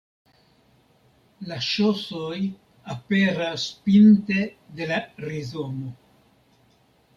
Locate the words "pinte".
3.89-4.49